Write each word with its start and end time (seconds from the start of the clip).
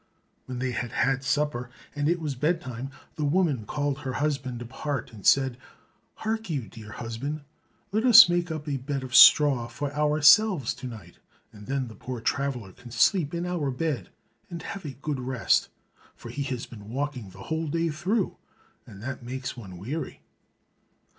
When 0.47 0.57
they 0.57 0.71
had 0.71 0.93
had 0.93 1.23
supper 1.23 1.69
and 1.95 2.09
it 2.09 2.19
was 2.19 2.33
bed 2.33 2.59
time, 2.59 2.89
the 3.17 3.23
woman 3.23 3.67
called 3.67 3.99
her 3.99 4.13
husband 4.13 4.59
apart 4.59 5.13
and 5.13 5.23
said, 5.27 5.59
"Hark 6.15 6.49
you, 6.49 6.63
dear 6.67 6.93
husband, 6.93 7.41
let 7.91 8.03
us 8.03 8.27
make 8.27 8.49
up 8.49 8.67
a 8.67 8.77
bed 8.77 9.03
of 9.03 9.13
straw 9.13 9.67
for 9.67 9.93
ourselves 9.93 10.73
to 10.73 10.87
night, 10.87 11.19
and 11.53 11.67
then 11.67 11.87
the 11.87 11.93
poor 11.93 12.19
traveler 12.19 12.71
can 12.71 12.89
sleep 12.89 13.31
in 13.35 13.45
our 13.45 13.69
bed 13.69 14.09
and 14.49 14.63
have 14.63 14.85
a 14.85 14.93
good 14.93 15.19
rest, 15.19 15.69
for 16.15 16.29
he 16.31 16.41
has 16.45 16.65
been 16.65 16.89
walking 16.89 17.29
the 17.29 17.43
whole 17.43 17.67
day 17.67 17.89
through, 17.89 18.37
and 18.87 19.03
that 19.03 19.21
makes 19.21 19.55
one 19.55 19.77
weary." 19.77 20.21